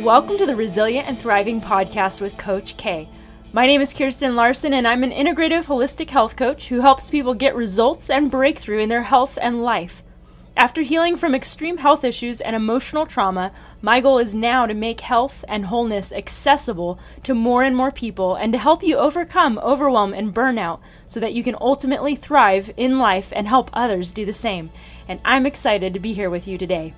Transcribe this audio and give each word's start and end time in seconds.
Welcome 0.00 0.38
to 0.38 0.46
the 0.46 0.56
Resilient 0.56 1.06
and 1.06 1.20
Thriving 1.20 1.60
podcast 1.60 2.22
with 2.22 2.38
Coach 2.38 2.78
K. 2.78 3.06
My 3.52 3.66
name 3.66 3.82
is 3.82 3.92
Kirsten 3.92 4.34
Larson, 4.34 4.72
and 4.72 4.88
I'm 4.88 5.04
an 5.04 5.10
integrative 5.10 5.66
holistic 5.66 6.08
health 6.08 6.36
coach 6.36 6.68
who 6.68 6.80
helps 6.80 7.10
people 7.10 7.34
get 7.34 7.54
results 7.54 8.08
and 8.08 8.30
breakthrough 8.30 8.78
in 8.78 8.88
their 8.88 9.02
health 9.02 9.38
and 9.42 9.62
life. 9.62 10.02
After 10.56 10.80
healing 10.80 11.16
from 11.16 11.34
extreme 11.34 11.76
health 11.76 12.02
issues 12.02 12.40
and 12.40 12.56
emotional 12.56 13.04
trauma, 13.04 13.52
my 13.82 14.00
goal 14.00 14.16
is 14.16 14.34
now 14.34 14.64
to 14.64 14.72
make 14.72 15.00
health 15.00 15.44
and 15.46 15.66
wholeness 15.66 16.14
accessible 16.14 16.98
to 17.22 17.34
more 17.34 17.62
and 17.62 17.76
more 17.76 17.92
people 17.92 18.36
and 18.36 18.54
to 18.54 18.58
help 18.58 18.82
you 18.82 18.96
overcome 18.96 19.58
overwhelm 19.58 20.14
and 20.14 20.34
burnout 20.34 20.80
so 21.06 21.20
that 21.20 21.34
you 21.34 21.44
can 21.44 21.56
ultimately 21.60 22.16
thrive 22.16 22.72
in 22.78 22.98
life 22.98 23.34
and 23.36 23.46
help 23.48 23.68
others 23.74 24.14
do 24.14 24.24
the 24.24 24.32
same. 24.32 24.70
And 25.06 25.20
I'm 25.26 25.44
excited 25.44 25.92
to 25.92 26.00
be 26.00 26.14
here 26.14 26.30
with 26.30 26.48
you 26.48 26.56
today. 26.56 26.94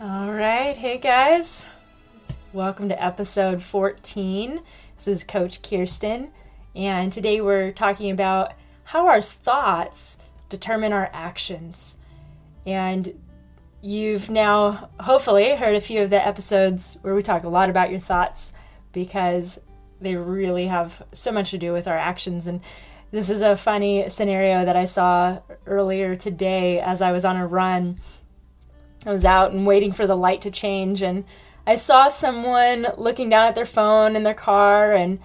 All 0.00 0.32
right, 0.32 0.76
hey 0.76 0.98
guys. 0.98 1.66
Welcome 2.52 2.88
to 2.88 3.04
episode 3.04 3.60
14. 3.60 4.60
This 4.94 5.08
is 5.08 5.24
Coach 5.24 5.60
Kirsten, 5.60 6.30
and 6.76 7.12
today 7.12 7.40
we're 7.40 7.72
talking 7.72 8.12
about 8.12 8.52
how 8.84 9.08
our 9.08 9.20
thoughts 9.20 10.16
determine 10.50 10.92
our 10.92 11.10
actions. 11.12 11.96
And 12.64 13.12
you've 13.82 14.30
now 14.30 14.88
hopefully 15.00 15.56
heard 15.56 15.74
a 15.74 15.80
few 15.80 16.00
of 16.02 16.10
the 16.10 16.24
episodes 16.24 16.96
where 17.02 17.16
we 17.16 17.22
talk 17.24 17.42
a 17.42 17.48
lot 17.48 17.68
about 17.68 17.90
your 17.90 17.98
thoughts 17.98 18.52
because 18.92 19.60
they 20.00 20.14
really 20.14 20.68
have 20.68 21.02
so 21.10 21.32
much 21.32 21.50
to 21.50 21.58
do 21.58 21.72
with 21.72 21.88
our 21.88 21.98
actions. 21.98 22.46
And 22.46 22.60
this 23.10 23.30
is 23.30 23.40
a 23.40 23.56
funny 23.56 24.08
scenario 24.10 24.64
that 24.64 24.76
I 24.76 24.84
saw 24.84 25.40
earlier 25.66 26.14
today 26.14 26.78
as 26.78 27.02
I 27.02 27.10
was 27.10 27.24
on 27.24 27.36
a 27.36 27.48
run. 27.48 27.98
I 29.08 29.12
was 29.12 29.24
out 29.24 29.52
and 29.52 29.66
waiting 29.66 29.90
for 29.90 30.06
the 30.06 30.16
light 30.16 30.42
to 30.42 30.50
change, 30.50 31.02
and 31.02 31.24
I 31.66 31.76
saw 31.76 32.08
someone 32.08 32.88
looking 32.98 33.30
down 33.30 33.46
at 33.46 33.54
their 33.54 33.64
phone 33.64 34.14
in 34.14 34.22
their 34.22 34.34
car, 34.34 34.92
and 34.92 35.18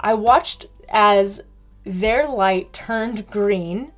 I 0.00 0.14
watched 0.14 0.66
as 0.88 1.40
their 1.84 2.28
light 2.28 2.72
turned 2.72 3.30
green 3.30 3.92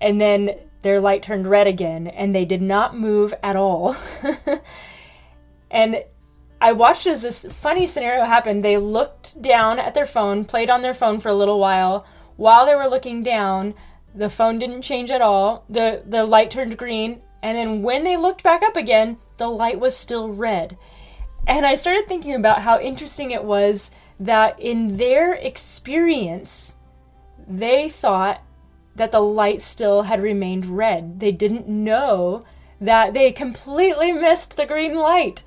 and 0.00 0.20
then 0.20 0.50
their 0.82 1.00
light 1.00 1.22
turned 1.22 1.46
red 1.46 1.66
again 1.66 2.06
and 2.06 2.34
they 2.34 2.44
did 2.44 2.60
not 2.60 2.96
move 2.96 3.32
at 3.42 3.56
all. 3.56 3.96
and 5.70 6.04
I 6.60 6.72
watched 6.72 7.06
as 7.06 7.22
this 7.22 7.46
funny 7.50 7.86
scenario 7.86 8.24
happened. 8.24 8.64
They 8.64 8.76
looked 8.76 9.40
down 9.40 9.78
at 9.78 9.94
their 9.94 10.06
phone, 10.06 10.44
played 10.44 10.70
on 10.70 10.82
their 10.82 10.94
phone 10.94 11.20
for 11.20 11.28
a 11.28 11.34
little 11.34 11.58
while. 11.58 12.06
While 12.36 12.66
they 12.66 12.74
were 12.74 12.88
looking 12.88 13.22
down, 13.22 13.74
the 14.14 14.30
phone 14.30 14.58
didn't 14.58 14.82
change 14.82 15.10
at 15.10 15.22
all. 15.22 15.64
The 15.68 16.02
the 16.06 16.24
light 16.24 16.50
turned 16.50 16.76
green, 16.76 17.22
and 17.44 17.58
then 17.58 17.82
when 17.82 18.04
they 18.04 18.16
looked 18.16 18.42
back 18.42 18.62
up 18.62 18.74
again, 18.74 19.18
the 19.36 19.48
light 19.48 19.78
was 19.78 19.94
still 19.94 20.30
red. 20.30 20.78
And 21.46 21.66
I 21.66 21.74
started 21.74 22.08
thinking 22.08 22.34
about 22.34 22.62
how 22.62 22.80
interesting 22.80 23.32
it 23.32 23.44
was 23.44 23.90
that 24.18 24.58
in 24.58 24.96
their 24.96 25.34
experience, 25.34 26.74
they 27.46 27.90
thought 27.90 28.40
that 28.96 29.12
the 29.12 29.20
light 29.20 29.60
still 29.60 30.04
had 30.04 30.22
remained 30.22 30.64
red. 30.64 31.20
They 31.20 31.32
didn't 31.32 31.68
know 31.68 32.46
that 32.80 33.12
they 33.12 33.30
completely 33.30 34.10
missed 34.10 34.56
the 34.56 34.64
green 34.64 34.94
light. 34.94 35.42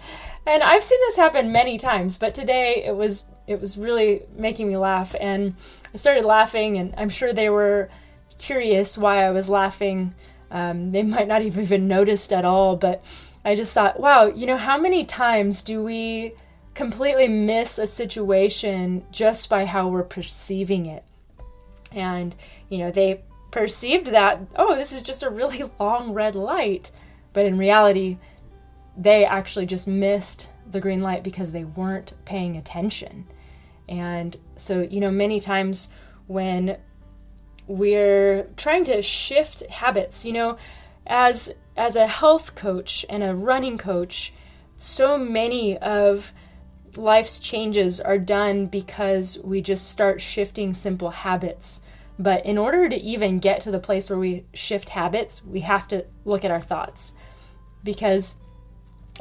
And 0.45 0.61
I've 0.61 0.83
seen 0.83 0.99
this 1.07 1.15
happen 1.15 1.51
many 1.51 1.79
times, 1.79 2.19
but 2.19 2.35
today 2.35 2.83
it 2.85 2.95
was 2.95 3.25
it 3.47 3.59
was 3.59 3.75
really 3.75 4.21
making 4.35 4.67
me 4.67 4.77
laugh 4.77 5.15
and 5.19 5.55
I 5.93 5.97
started 5.97 6.25
laughing 6.25 6.77
and 6.77 6.93
I'm 6.95 7.09
sure 7.09 7.33
they 7.33 7.49
were 7.49 7.89
curious 8.37 8.99
why 8.99 9.25
I 9.25 9.31
was 9.31 9.49
laughing. 9.49 10.13
Um, 10.49 10.91
they 10.91 11.03
might 11.03 11.27
not 11.27 11.41
have 11.41 11.57
even 11.57 11.87
noticed 11.87 12.31
at 12.31 12.45
all, 12.45 12.75
but 12.75 13.03
I 13.43 13.55
just 13.55 13.73
thought, 13.73 13.99
wow, 13.99 14.25
you 14.25 14.45
know, 14.45 14.57
how 14.57 14.77
many 14.77 15.05
times 15.05 15.61
do 15.61 15.83
we 15.83 16.33
completely 16.73 17.27
miss 17.27 17.79
a 17.79 17.87
situation 17.87 19.05
just 19.11 19.49
by 19.49 19.65
how 19.65 19.87
we're 19.87 20.03
perceiving 20.03 20.85
it? 20.85 21.03
And, 21.91 22.35
you 22.69 22.77
know, 22.79 22.91
they 22.91 23.21
perceived 23.51 24.07
that, 24.07 24.41
oh, 24.55 24.75
this 24.75 24.91
is 24.91 25.01
just 25.01 25.23
a 25.23 25.29
really 25.29 25.63
long 25.79 26.13
red 26.13 26.35
light. 26.35 26.91
But 27.33 27.45
in 27.45 27.57
reality, 27.57 28.17
they 28.97 29.25
actually 29.25 29.65
just 29.65 29.87
missed 29.87 30.49
the 30.69 30.81
green 30.81 31.01
light 31.01 31.23
because 31.23 31.51
they 31.51 31.63
weren't 31.63 32.13
paying 32.25 32.57
attention. 32.57 33.27
And 33.87 34.35
so, 34.55 34.81
you 34.81 34.99
know, 34.99 35.11
many 35.11 35.39
times 35.39 35.87
when 36.27 36.77
we're 37.67 38.47
trying 38.55 38.85
to 38.85 39.01
shift 39.01 39.65
habits, 39.67 40.25
you 40.25 40.33
know, 40.33 40.57
as 41.05 41.53
as 41.75 41.95
a 41.95 42.07
health 42.07 42.55
coach 42.55 43.05
and 43.07 43.23
a 43.23 43.35
running 43.35 43.77
coach, 43.77 44.33
so 44.77 45.17
many 45.17 45.77
of 45.77 46.33
life's 46.95 47.39
changes 47.39 47.99
are 47.99 48.17
done 48.17 48.65
because 48.65 49.37
we 49.43 49.61
just 49.61 49.89
start 49.89 50.21
shifting 50.21 50.73
simple 50.73 51.11
habits. 51.11 51.81
But 52.19 52.45
in 52.45 52.57
order 52.57 52.89
to 52.89 52.95
even 52.95 53.39
get 53.39 53.61
to 53.61 53.71
the 53.71 53.79
place 53.79 54.09
where 54.09 54.17
we 54.17 54.45
shift 54.53 54.89
habits, 54.89 55.43
we 55.45 55.59
have 55.59 55.87
to 55.89 56.05
look 56.25 56.43
at 56.43 56.49
our 56.49 56.61
thoughts. 56.61 57.13
Because 57.83 58.35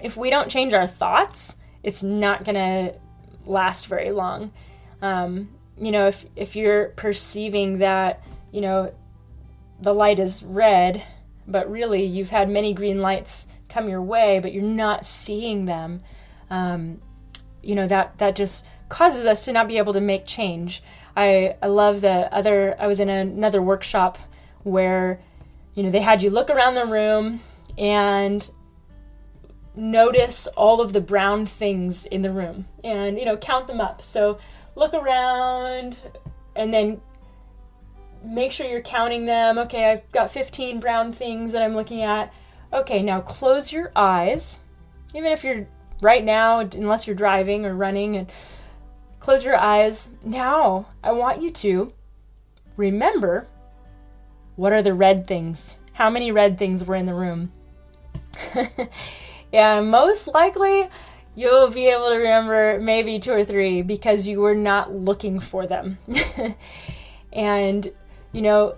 if 0.02 0.16
we 0.16 0.30
don't 0.30 0.50
change 0.50 0.72
our 0.72 0.86
thoughts, 0.86 1.56
it's 1.82 2.02
not 2.02 2.44
going 2.44 2.54
to 2.54 2.94
last 3.44 3.86
very 3.86 4.10
long. 4.10 4.50
Um, 5.02 5.50
you 5.76 5.92
know, 5.92 6.06
if, 6.06 6.24
if 6.36 6.56
you're 6.56 6.86
perceiving 6.88 7.78
that, 7.78 8.24
you 8.52 8.60
know, 8.60 8.94
the 9.80 9.94
light 9.94 10.18
is 10.18 10.42
red, 10.42 11.04
but 11.46 11.70
really 11.70 12.04
you've 12.04 12.30
had 12.30 12.48
many 12.48 12.72
green 12.72 12.98
lights 12.98 13.46
come 13.68 13.88
your 13.88 14.02
way, 14.02 14.38
but 14.40 14.52
you're 14.52 14.62
not 14.62 15.04
seeing 15.04 15.66
them, 15.66 16.02
um, 16.50 17.00
you 17.62 17.74
know, 17.74 17.86
that, 17.86 18.18
that 18.18 18.36
just 18.36 18.64
causes 18.88 19.24
us 19.24 19.44
to 19.44 19.52
not 19.52 19.68
be 19.68 19.78
able 19.78 19.92
to 19.92 20.00
make 20.00 20.26
change. 20.26 20.82
I, 21.16 21.56
I 21.62 21.66
love 21.66 22.00
the 22.00 22.32
other, 22.34 22.76
I 22.80 22.86
was 22.86 23.00
in 23.00 23.08
another 23.08 23.60
workshop 23.60 24.18
where, 24.62 25.20
you 25.74 25.82
know, 25.82 25.90
they 25.90 26.00
had 26.00 26.22
you 26.22 26.30
look 26.30 26.50
around 26.50 26.74
the 26.74 26.86
room 26.86 27.40
and 27.76 28.48
notice 29.74 30.46
all 30.48 30.80
of 30.80 30.92
the 30.92 31.00
brown 31.00 31.44
things 31.46 32.06
in 32.06 32.22
the 32.22 32.30
room 32.30 32.66
and, 32.82 33.18
you 33.18 33.24
know, 33.24 33.36
count 33.36 33.66
them 33.66 33.80
up. 33.80 34.02
So 34.02 34.38
look 34.74 34.94
around 34.94 36.00
and 36.54 36.72
then 36.72 37.00
make 38.26 38.53
sure 38.53 38.66
you're 38.66 38.81
counting 38.81 39.26
them. 39.26 39.59
Okay, 39.59 39.91
I've 39.91 40.10
got 40.12 40.31
15 40.31 40.81
brown 40.81 41.12
things 41.12 41.53
that 41.53 41.62
I'm 41.62 41.75
looking 41.75 42.03
at. 42.03 42.32
Okay, 42.72 43.03
now 43.03 43.20
close 43.20 43.72
your 43.72 43.92
eyes. 43.94 44.59
Even 45.14 45.32
if 45.32 45.44
you're 45.44 45.66
right 46.03 46.25
now, 46.25 46.60
unless 46.60 47.06
you're 47.06 47.16
driving 47.16 47.64
or 47.64 47.75
running 47.75 48.16
and 48.16 48.31
Close 49.26 49.44
your 49.44 49.56
eyes. 49.56 50.09
Now, 50.22 50.87
I 51.03 51.10
want 51.10 51.42
you 51.42 51.50
to 51.50 51.92
remember 52.76 53.48
what 54.54 54.72
are 54.72 54.82
the 54.82 54.94
red 54.94 55.26
things? 55.26 55.76
How 55.94 56.10
many 56.10 56.31
red 56.31 56.58
things 56.58 56.84
were 56.84 56.94
in 56.94 57.06
the 57.06 57.14
room? 57.14 57.50
yeah, 59.53 59.81
most 59.81 60.28
likely 60.28 60.88
you'll 61.34 61.72
be 61.72 61.88
able 61.88 62.10
to 62.10 62.16
remember 62.19 62.78
maybe 62.81 63.19
two 63.19 63.32
or 63.32 63.44
three 63.44 63.82
because 63.82 64.28
you 64.28 64.41
were 64.41 64.54
not 64.54 64.94
looking 64.94 65.41
for 65.41 65.66
them. 65.66 65.98
and, 67.32 67.91
you 68.36 68.42
know, 68.42 68.76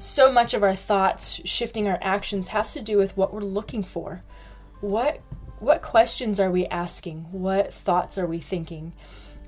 so 0.00 0.32
much 0.32 0.52
of 0.52 0.64
our 0.64 0.74
thoughts 0.74 1.40
shifting 1.44 1.86
our 1.86 1.98
actions 2.02 2.48
has 2.48 2.72
to 2.72 2.82
do 2.82 2.98
with 2.98 3.16
what 3.16 3.32
we're 3.32 3.40
looking 3.40 3.84
for. 3.84 4.24
What 4.80 5.20
what 5.60 5.80
questions 5.80 6.40
are 6.40 6.50
we 6.50 6.66
asking? 6.66 7.28
What 7.30 7.72
thoughts 7.72 8.18
are 8.18 8.26
we 8.26 8.40
thinking? 8.40 8.94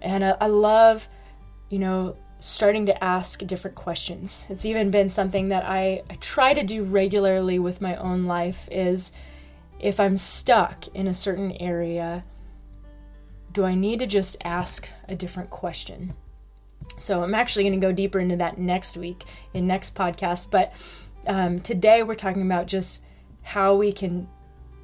And 0.01 0.25
I, 0.25 0.37
I 0.41 0.47
love, 0.47 1.09
you 1.71 1.81
know, 1.81 2.17
starting 2.39 2.87
to 2.87 3.05
ask 3.05 3.45
different 3.45 3.77
questions. 3.77 4.47
It's 4.49 4.65
even 4.65 4.93
been 4.93 5.11
something 5.11 5.49
that 5.49 5.65
I, 5.65 6.05
I 6.09 6.15
try 6.15 6.55
to 6.55 6.63
do 6.63 6.85
regularly 6.85 7.59
with 7.59 7.81
my 7.81 7.97
own 7.97 8.27
life 8.27 8.69
is 8.71 9.11
if 9.81 9.99
I'm 9.99 10.17
stuck 10.17 10.87
in 10.95 11.09
a 11.09 11.15
certain 11.15 11.51
area, 11.51 12.25
do 13.53 13.65
I 13.65 13.75
need 13.75 13.99
to 13.99 14.07
just 14.07 14.37
ask 14.45 14.89
a 15.09 15.17
different 15.17 15.51
question? 15.51 16.15
So 16.99 17.23
I'm 17.23 17.35
actually 17.35 17.65
going 17.65 17.81
to 17.81 17.87
go 17.87 17.93
deeper 17.93 18.21
into 18.21 18.37
that 18.37 18.59
next 18.59 18.97
week 18.97 19.25
in 19.55 19.67
next 19.67 19.95
podcast. 19.95 20.51
But 20.51 20.75
um, 21.27 21.61
today 21.61 22.03
we're 22.03 22.15
talking 22.15 22.43
about 22.43 22.67
just 22.67 23.03
how 23.43 23.75
we 23.75 23.93
can 23.93 24.29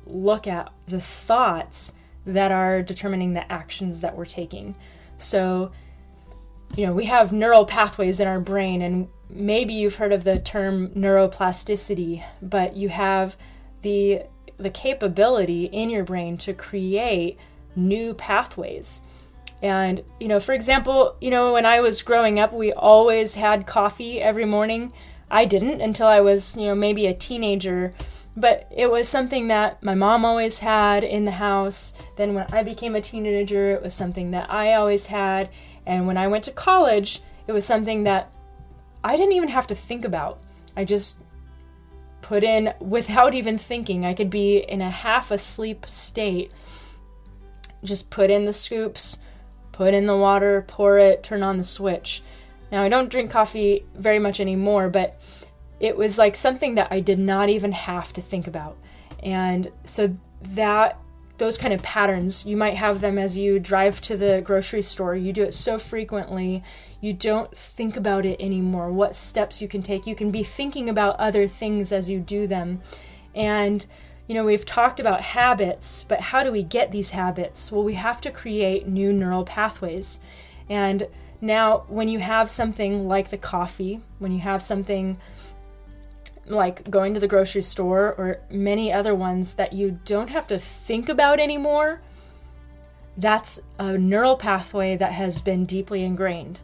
look 0.06 0.46
at 0.46 0.72
the 0.86 1.00
thoughts 1.00 1.92
that 2.26 2.52
are 2.52 2.82
determining 2.82 3.34
the 3.34 3.50
actions 3.52 4.00
that 4.00 4.16
we're 4.16 4.24
taking. 4.24 4.74
So, 5.18 5.72
you 6.76 6.86
know, 6.86 6.92
we 6.92 7.04
have 7.06 7.32
neural 7.32 7.66
pathways 7.66 8.20
in 8.20 8.26
our 8.26 8.40
brain, 8.40 8.82
and 8.82 9.08
maybe 9.28 9.74
you've 9.74 9.96
heard 9.96 10.12
of 10.12 10.24
the 10.24 10.38
term 10.38 10.88
neuroplasticity, 10.90 12.24
but 12.40 12.76
you 12.76 12.88
have 12.88 13.36
the 13.82 14.22
the 14.56 14.70
capability 14.70 15.64
in 15.64 15.90
your 15.90 16.04
brain 16.04 16.38
to 16.38 16.52
create 16.54 17.36
new 17.74 18.14
pathways. 18.14 19.00
And, 19.64 20.02
you 20.20 20.28
know, 20.28 20.40
for 20.40 20.52
example, 20.52 21.16
you 21.22 21.30
know, 21.30 21.54
when 21.54 21.64
I 21.64 21.80
was 21.80 22.02
growing 22.02 22.38
up, 22.38 22.52
we 22.52 22.70
always 22.74 23.34
had 23.34 23.66
coffee 23.66 24.20
every 24.20 24.44
morning. 24.44 24.92
I 25.30 25.46
didn't 25.46 25.80
until 25.80 26.06
I 26.06 26.20
was, 26.20 26.54
you 26.54 26.66
know, 26.66 26.74
maybe 26.74 27.06
a 27.06 27.14
teenager. 27.14 27.94
but 28.36 28.66
it 28.74 28.90
was 28.90 29.08
something 29.08 29.48
that 29.48 29.82
my 29.82 29.94
mom 29.94 30.24
always 30.24 30.58
had 30.58 31.04
in 31.04 31.24
the 31.24 31.32
house. 31.32 31.94
Then 32.16 32.34
when 32.34 32.46
I 32.52 32.62
became 32.62 32.94
a 32.94 33.00
teenager, 33.00 33.70
it 33.72 33.82
was 33.82 33.94
something 33.94 34.32
that 34.32 34.50
I 34.50 34.74
always 34.74 35.06
had. 35.06 35.50
And 35.86 36.06
when 36.06 36.16
I 36.16 36.26
went 36.26 36.44
to 36.44 36.50
college, 36.50 37.22
it 37.46 37.52
was 37.52 37.64
something 37.64 38.04
that 38.04 38.30
I 39.02 39.16
didn't 39.16 39.34
even 39.34 39.50
have 39.50 39.66
to 39.68 39.74
think 39.74 40.04
about. 40.04 40.40
I 40.76 40.84
just 40.84 41.16
put 42.22 42.42
in 42.42 42.74
without 42.80 43.34
even 43.34 43.58
thinking. 43.58 44.04
I 44.04 44.14
could 44.14 44.30
be 44.30 44.58
in 44.58 44.80
a 44.80 44.90
half 44.90 45.30
asleep 45.30 45.86
state. 45.86 46.50
Just 47.84 48.10
put 48.10 48.30
in 48.30 48.46
the 48.46 48.52
scoops, 48.52 49.18
put 49.74 49.92
in 49.92 50.06
the 50.06 50.16
water, 50.16 50.62
pour 50.68 50.98
it, 50.98 51.24
turn 51.24 51.42
on 51.42 51.58
the 51.58 51.64
switch. 51.64 52.22
Now, 52.70 52.84
I 52.84 52.88
don't 52.88 53.10
drink 53.10 53.32
coffee 53.32 53.84
very 53.96 54.20
much 54.20 54.38
anymore, 54.38 54.88
but 54.88 55.20
it 55.80 55.96
was 55.96 56.16
like 56.16 56.36
something 56.36 56.76
that 56.76 56.88
I 56.92 57.00
did 57.00 57.18
not 57.18 57.48
even 57.48 57.72
have 57.72 58.12
to 58.12 58.22
think 58.22 58.46
about. 58.46 58.78
And 59.20 59.72
so 59.82 60.16
that 60.42 60.96
those 61.38 61.58
kind 61.58 61.74
of 61.74 61.82
patterns, 61.82 62.46
you 62.46 62.56
might 62.56 62.76
have 62.76 63.00
them 63.00 63.18
as 63.18 63.36
you 63.36 63.58
drive 63.58 64.00
to 64.02 64.16
the 64.16 64.40
grocery 64.44 64.82
store. 64.82 65.16
You 65.16 65.32
do 65.32 65.42
it 65.42 65.52
so 65.52 65.76
frequently, 65.76 66.62
you 67.00 67.12
don't 67.12 67.54
think 67.56 67.96
about 67.96 68.24
it 68.24 68.40
anymore. 68.40 68.92
What 68.92 69.16
steps 69.16 69.60
you 69.60 69.66
can 69.66 69.82
take. 69.82 70.06
You 70.06 70.14
can 70.14 70.30
be 70.30 70.44
thinking 70.44 70.88
about 70.88 71.18
other 71.18 71.48
things 71.48 71.90
as 71.90 72.08
you 72.08 72.20
do 72.20 72.46
them. 72.46 72.80
And 73.34 73.84
you 74.26 74.34
know, 74.34 74.44
we've 74.44 74.64
talked 74.64 75.00
about 75.00 75.20
habits, 75.20 76.04
but 76.08 76.20
how 76.20 76.42
do 76.42 76.50
we 76.50 76.62
get 76.62 76.90
these 76.90 77.10
habits? 77.10 77.70
Well, 77.70 77.82
we 77.82 77.94
have 77.94 78.20
to 78.22 78.30
create 78.30 78.88
new 78.88 79.12
neural 79.12 79.44
pathways. 79.44 80.18
And 80.68 81.06
now, 81.40 81.84
when 81.88 82.08
you 82.08 82.20
have 82.20 82.48
something 82.48 83.06
like 83.06 83.28
the 83.28 83.36
coffee, 83.36 84.00
when 84.18 84.32
you 84.32 84.40
have 84.40 84.62
something 84.62 85.18
like 86.46 86.90
going 86.90 87.14
to 87.14 87.20
the 87.20 87.28
grocery 87.28 87.62
store 87.62 88.14
or 88.14 88.40
many 88.50 88.92
other 88.92 89.14
ones 89.14 89.54
that 89.54 89.72
you 89.72 90.00
don't 90.04 90.30
have 90.30 90.46
to 90.46 90.58
think 90.58 91.08
about 91.08 91.38
anymore, 91.38 92.00
that's 93.16 93.60
a 93.78 93.98
neural 93.98 94.36
pathway 94.36 94.96
that 94.96 95.12
has 95.12 95.40
been 95.40 95.66
deeply 95.66 96.02
ingrained. 96.02 96.60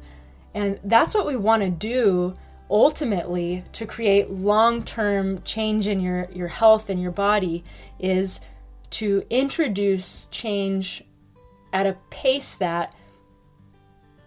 And 0.55 0.81
that's 0.83 1.15
what 1.15 1.27
we 1.27 1.37
want 1.37 1.63
to 1.63 1.71
do 1.71 2.37
ultimately 2.71 3.65
to 3.73 3.85
create 3.85 4.31
long-term 4.31 5.43
change 5.43 5.89
in 5.89 6.01
your, 6.01 6.29
your 6.33 6.49
health 6.49 6.89
and 6.89 7.03
your 7.03 7.11
body 7.11 7.65
is 7.99 8.41
to 8.91 9.25
introduce 9.29 10.27
change 10.27 11.03
at 11.73 11.87
a 11.87 11.97
pace 12.11 12.55
that 12.57 12.95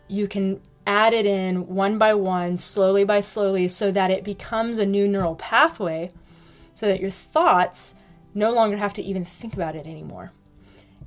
you 0.07 0.27
can 0.27 0.61
add 0.85 1.13
it 1.13 1.25
in 1.25 1.67
one 1.67 1.97
by 1.97 2.13
one, 2.13 2.57
slowly 2.57 3.03
by 3.03 3.21
slowly, 3.21 3.67
so 3.67 3.91
that 3.91 4.11
it 4.11 4.23
becomes 4.23 4.77
a 4.77 4.85
new 4.85 5.07
neural 5.07 5.35
pathway, 5.35 6.11
so 6.73 6.87
that 6.87 6.99
your 6.99 7.09
thoughts 7.09 7.95
no 8.33 8.51
longer 8.51 8.77
have 8.77 8.93
to 8.93 9.01
even 9.01 9.23
think 9.23 9.53
about 9.53 9.75
it 9.75 9.85
anymore. 9.85 10.31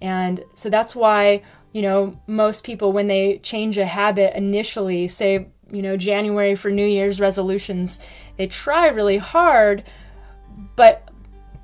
And 0.00 0.42
so 0.54 0.68
that's 0.70 0.94
why, 0.94 1.42
you 1.72 1.82
know, 1.82 2.20
most 2.26 2.64
people, 2.64 2.92
when 2.92 3.06
they 3.06 3.38
change 3.38 3.78
a 3.78 3.86
habit 3.86 4.36
initially, 4.36 5.08
say, 5.08 5.48
you 5.70 5.82
know, 5.82 5.96
January 5.96 6.54
for 6.54 6.70
New 6.70 6.86
Year's 6.86 7.20
resolutions, 7.20 7.98
they 8.36 8.46
try 8.46 8.88
really 8.88 9.18
hard, 9.18 9.84
but 10.76 11.10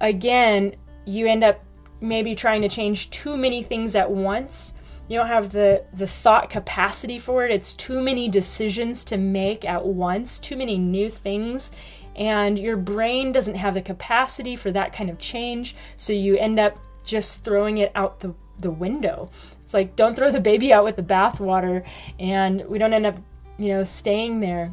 again, 0.01 0.75
you 1.05 1.27
end 1.27 1.45
up 1.45 1.63
maybe 2.01 2.35
trying 2.35 2.63
to 2.63 2.69
change 2.69 3.11
too 3.11 3.37
many 3.37 3.63
things 3.63 3.95
at 3.95 4.11
once. 4.11 4.75
You 5.09 5.19
don't 5.19 5.29
have 5.29 5.53
the 5.53 5.85
the 5.93 6.07
thought 6.07 6.49
capacity 6.51 7.19
for 7.19 7.45
it. 7.45 7.51
It's 7.51 7.73
too 7.73 8.01
many 8.01 8.29
decisions 8.29 9.05
to 9.07 9.17
make 9.17 9.65
at 9.65 9.85
once 9.85 10.39
too 10.39 10.57
many 10.57 10.79
new 10.79 11.11
things 11.11 11.71
and 12.15 12.59
your 12.59 12.77
brain 12.77 13.33
doesn't 13.33 13.55
have 13.55 13.75
the 13.75 13.83
capacity 13.83 14.57
for 14.57 14.71
that 14.71 14.93
kind 14.93 15.09
of 15.09 15.19
change 15.19 15.75
so 15.97 16.13
you 16.13 16.37
end 16.37 16.59
up 16.59 16.79
just 17.05 17.43
throwing 17.45 17.79
it 17.79 17.91
out 17.95 18.21
the 18.21 18.35
the 18.59 18.71
window. 18.71 19.29
It's 19.63 19.75
like 19.75 19.97
don't 19.97 20.15
throw 20.15 20.31
the 20.31 20.41
baby 20.41 20.73
out 20.73 20.85
with 20.85 20.97
the 20.97 21.03
bathwater 21.03 21.85
and 22.19 22.65
we 22.69 22.79
don't 22.79 22.93
end 22.93 23.07
up 23.07 23.19
you 23.63 23.69
know 23.69 23.85
staying 23.85 24.41
there 24.41 24.73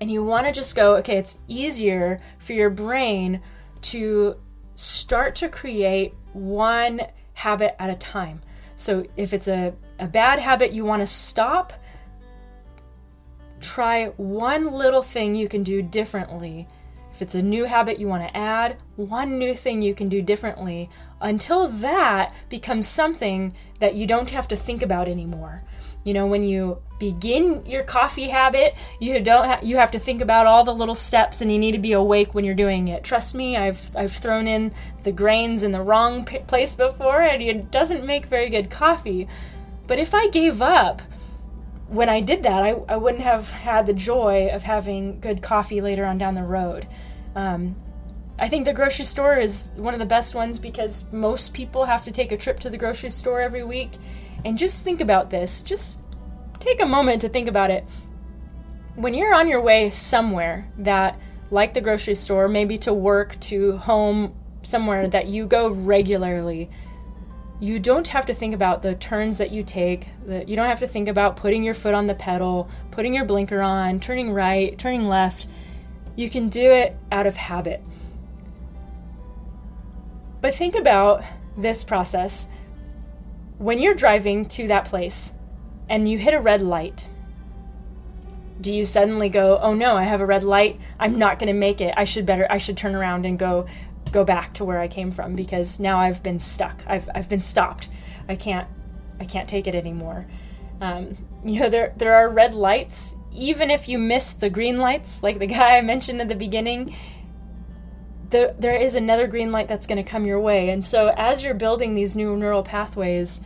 and 0.00 0.10
you 0.10 0.24
want 0.24 0.46
to 0.46 0.52
just 0.52 0.74
go 0.76 0.96
okay 0.96 1.16
it's 1.16 1.36
easier 1.48 2.20
for 2.38 2.52
your 2.52 2.70
brain 2.70 3.40
to 3.80 4.36
start 4.74 5.34
to 5.34 5.48
create 5.48 6.14
one 6.32 7.00
habit 7.34 7.74
at 7.80 7.90
a 7.90 7.96
time 7.96 8.40
so 8.82 9.06
if 9.16 9.32
it's 9.32 9.46
a, 9.46 9.74
a 10.00 10.08
bad 10.08 10.40
habit 10.40 10.72
you 10.72 10.84
want 10.84 11.02
to 11.02 11.06
stop, 11.06 11.72
try 13.60 14.06
one 14.16 14.72
little 14.72 15.02
thing 15.02 15.36
you 15.36 15.48
can 15.48 15.62
do 15.62 15.82
differently. 15.82 16.66
If 17.12 17.22
it's 17.22 17.36
a 17.36 17.42
new 17.42 17.66
habit 17.66 18.00
you 18.00 18.08
want 18.08 18.26
to 18.26 18.36
add, 18.36 18.78
one 18.96 19.38
new 19.38 19.54
thing 19.54 19.82
you 19.82 19.94
can 19.94 20.08
do 20.08 20.20
differently 20.20 20.90
until 21.20 21.68
that 21.68 22.34
becomes 22.48 22.88
something 22.88 23.54
that 23.78 23.94
you 23.94 24.04
don't 24.06 24.30
have 24.30 24.48
to 24.48 24.56
think 24.56 24.82
about 24.82 25.06
anymore. 25.06 25.62
You 26.04 26.14
know, 26.14 26.26
when 26.26 26.42
you 26.42 26.78
begin 26.98 27.64
your 27.66 27.82
coffee 27.82 28.28
habit, 28.28 28.74
you 29.00 29.20
don't 29.20 29.46
ha- 29.46 29.60
you 29.62 29.76
have 29.76 29.90
to 29.92 29.98
think 29.98 30.20
about 30.20 30.46
all 30.46 30.64
the 30.64 30.74
little 30.74 30.94
steps 30.94 31.40
and 31.40 31.50
you 31.50 31.58
need 31.58 31.72
to 31.72 31.78
be 31.78 31.92
awake 31.92 32.34
when 32.34 32.44
you're 32.44 32.54
doing 32.54 32.88
it. 32.88 33.04
Trust 33.04 33.34
me, 33.34 33.56
I've 33.56 33.90
I've 33.96 34.12
thrown 34.12 34.46
in 34.46 34.72
the 35.02 35.12
grains 35.12 35.62
in 35.62 35.72
the 35.72 35.82
wrong 35.82 36.24
p- 36.24 36.38
place 36.40 36.74
before 36.74 37.22
and 37.22 37.42
it 37.42 37.70
doesn't 37.70 38.04
make 38.04 38.26
very 38.26 38.48
good 38.48 38.70
coffee. 38.70 39.28
But 39.86 39.98
if 39.98 40.14
I 40.14 40.28
gave 40.28 40.62
up 40.62 41.02
when 41.88 42.08
I 42.08 42.20
did 42.20 42.42
that, 42.44 42.62
I, 42.62 42.70
I 42.88 42.96
wouldn't 42.96 43.22
have 43.22 43.50
had 43.50 43.86
the 43.86 43.92
joy 43.92 44.48
of 44.48 44.62
having 44.62 45.20
good 45.20 45.42
coffee 45.42 45.80
later 45.80 46.06
on 46.06 46.18
down 46.18 46.34
the 46.34 46.42
road. 46.42 46.88
Um, 47.36 47.76
I 48.42 48.48
think 48.48 48.64
the 48.64 48.72
grocery 48.72 49.04
store 49.04 49.36
is 49.36 49.68
one 49.76 49.94
of 49.94 50.00
the 50.00 50.04
best 50.04 50.34
ones 50.34 50.58
because 50.58 51.04
most 51.12 51.54
people 51.54 51.84
have 51.84 52.04
to 52.06 52.10
take 52.10 52.32
a 52.32 52.36
trip 52.36 52.58
to 52.60 52.70
the 52.70 52.76
grocery 52.76 53.10
store 53.10 53.40
every 53.40 53.62
week 53.62 53.92
and 54.44 54.58
just 54.58 54.82
think 54.82 55.00
about 55.00 55.30
this. 55.30 55.62
Just 55.62 56.00
take 56.58 56.82
a 56.82 56.86
moment 56.86 57.20
to 57.20 57.28
think 57.28 57.46
about 57.46 57.70
it. 57.70 57.84
When 58.96 59.14
you're 59.14 59.32
on 59.32 59.46
your 59.46 59.60
way 59.60 59.90
somewhere 59.90 60.68
that, 60.78 61.20
like 61.52 61.72
the 61.72 61.80
grocery 61.80 62.16
store, 62.16 62.48
maybe 62.48 62.78
to 62.78 62.92
work, 62.92 63.38
to 63.42 63.76
home, 63.76 64.34
somewhere 64.62 65.06
that 65.06 65.28
you 65.28 65.46
go 65.46 65.70
regularly, 65.70 66.68
you 67.60 67.78
don't 67.78 68.08
have 68.08 68.26
to 68.26 68.34
think 68.34 68.56
about 68.56 68.82
the 68.82 68.96
turns 68.96 69.38
that 69.38 69.52
you 69.52 69.62
take. 69.62 70.08
You 70.26 70.56
don't 70.56 70.66
have 70.66 70.80
to 70.80 70.88
think 70.88 71.06
about 71.06 71.36
putting 71.36 71.62
your 71.62 71.74
foot 71.74 71.94
on 71.94 72.06
the 72.06 72.14
pedal, 72.14 72.68
putting 72.90 73.14
your 73.14 73.24
blinker 73.24 73.62
on, 73.62 74.00
turning 74.00 74.32
right, 74.32 74.76
turning 74.76 75.06
left. 75.06 75.46
You 76.16 76.28
can 76.28 76.48
do 76.48 76.72
it 76.72 76.96
out 77.12 77.28
of 77.28 77.36
habit. 77.36 77.84
But 80.42 80.54
think 80.54 80.74
about 80.74 81.22
this 81.56 81.84
process 81.84 82.48
when 83.58 83.80
you're 83.80 83.94
driving 83.94 84.44
to 84.46 84.66
that 84.66 84.84
place 84.84 85.32
and 85.88 86.10
you 86.10 86.18
hit 86.18 86.34
a 86.34 86.40
red 86.40 86.60
light, 86.60 87.08
do 88.60 88.74
you 88.74 88.84
suddenly 88.84 89.28
go, 89.28 89.58
"Oh 89.62 89.72
no, 89.72 89.96
I 89.96 90.02
have 90.02 90.20
a 90.20 90.26
red 90.26 90.42
light. 90.42 90.80
I'm 90.98 91.16
not 91.16 91.38
going 91.38 91.46
to 91.46 91.58
make 91.58 91.80
it. 91.80 91.94
I 91.96 92.04
should 92.04 92.26
better 92.26 92.46
I 92.50 92.58
should 92.58 92.76
turn 92.76 92.94
around 92.94 93.24
and 93.24 93.38
go 93.38 93.66
go 94.10 94.24
back 94.24 94.52
to 94.54 94.64
where 94.64 94.80
I 94.80 94.88
came 94.88 95.12
from 95.12 95.36
because 95.36 95.80
now 95.80 95.98
I've 95.98 96.22
been 96.22 96.40
stuck. 96.40 96.82
I've 96.86 97.08
I've 97.14 97.28
been 97.28 97.40
stopped. 97.40 97.88
I 98.28 98.34
can't 98.34 98.68
I 99.20 99.24
can't 99.24 99.48
take 99.48 99.68
it 99.68 99.74
anymore." 99.76 100.26
Um, 100.80 101.16
you 101.44 101.60
know, 101.60 101.68
there 101.68 101.94
there 101.96 102.14
are 102.14 102.28
red 102.28 102.52
lights 102.52 103.16
even 103.34 103.70
if 103.70 103.88
you 103.88 103.98
miss 103.98 104.32
the 104.32 104.50
green 104.50 104.76
lights, 104.76 105.22
like 105.22 105.38
the 105.38 105.46
guy 105.58 105.76
I 105.76 105.80
mentioned 105.80 106.20
at 106.20 106.28
the 106.28 106.34
beginning, 106.34 106.94
the, 108.32 108.54
there 108.58 108.74
is 108.74 108.94
another 108.94 109.26
green 109.26 109.52
light 109.52 109.68
that's 109.68 109.86
going 109.86 110.02
to 110.02 110.10
come 110.10 110.24
your 110.24 110.40
way. 110.40 110.70
And 110.70 110.84
so, 110.84 111.12
as 111.16 111.44
you're 111.44 111.54
building 111.54 111.94
these 111.94 112.16
new 112.16 112.34
neural 112.34 112.62
pathways, 112.62 113.42